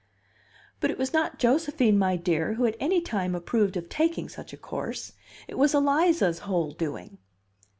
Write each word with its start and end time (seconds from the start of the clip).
"But 0.79 0.89
it 0.89 0.97
was 0.97 1.13
not 1.13 1.37
Josephine, 1.37 1.95
my 1.95 2.15
dear, 2.15 2.55
who 2.55 2.65
at 2.65 2.75
any 2.79 3.01
time 3.01 3.35
approved 3.35 3.77
of 3.77 3.87
taking 3.87 4.29
such 4.29 4.51
a 4.51 4.57
course. 4.57 5.11
It 5.47 5.59
was 5.59 5.75
Eliza's 5.75 6.39
whole 6.39 6.71
doing." 6.71 7.19